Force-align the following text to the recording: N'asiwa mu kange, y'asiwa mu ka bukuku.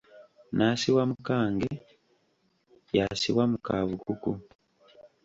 N'asiwa 0.55 1.01
mu 1.09 1.17
kange, 1.27 1.71
y'asiwa 2.95 3.43
mu 3.51 3.57
ka 3.65 3.77
bukuku. 3.89 4.31